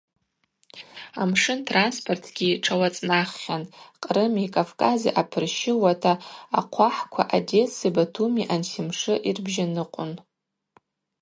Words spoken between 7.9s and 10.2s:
Батуми ансимшы йырбжьаныкъвун.